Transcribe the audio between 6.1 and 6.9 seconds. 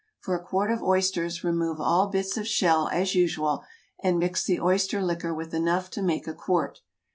a quart.